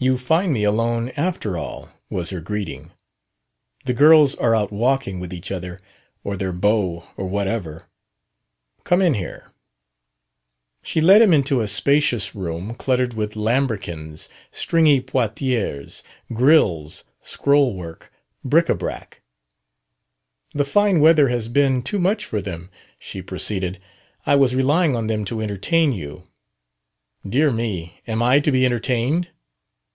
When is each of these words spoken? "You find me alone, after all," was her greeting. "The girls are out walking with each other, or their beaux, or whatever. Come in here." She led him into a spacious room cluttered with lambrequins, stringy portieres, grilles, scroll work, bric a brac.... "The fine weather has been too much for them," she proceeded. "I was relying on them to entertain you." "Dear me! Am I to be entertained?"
"You 0.00 0.16
find 0.16 0.52
me 0.52 0.62
alone, 0.62 1.08
after 1.16 1.56
all," 1.58 1.88
was 2.08 2.30
her 2.30 2.38
greeting. 2.40 2.92
"The 3.84 3.92
girls 3.94 4.36
are 4.36 4.54
out 4.54 4.70
walking 4.70 5.18
with 5.18 5.32
each 5.34 5.50
other, 5.50 5.80
or 6.22 6.36
their 6.36 6.52
beaux, 6.52 7.08
or 7.16 7.26
whatever. 7.28 7.88
Come 8.84 9.02
in 9.02 9.14
here." 9.14 9.50
She 10.84 11.00
led 11.00 11.20
him 11.20 11.32
into 11.34 11.62
a 11.62 11.66
spacious 11.66 12.32
room 12.32 12.76
cluttered 12.76 13.14
with 13.14 13.34
lambrequins, 13.34 14.28
stringy 14.52 15.00
portieres, 15.00 16.04
grilles, 16.32 17.02
scroll 17.20 17.74
work, 17.74 18.12
bric 18.44 18.68
a 18.68 18.76
brac.... 18.76 19.20
"The 20.54 20.64
fine 20.64 21.00
weather 21.00 21.26
has 21.28 21.48
been 21.48 21.82
too 21.82 21.98
much 21.98 22.24
for 22.24 22.40
them," 22.40 22.70
she 23.00 23.20
proceeded. 23.20 23.80
"I 24.24 24.36
was 24.36 24.54
relying 24.54 24.94
on 24.94 25.08
them 25.08 25.24
to 25.24 25.40
entertain 25.42 25.92
you." 25.92 26.22
"Dear 27.28 27.50
me! 27.50 28.00
Am 28.06 28.22
I 28.22 28.38
to 28.38 28.52
be 28.52 28.64
entertained?" 28.64 29.30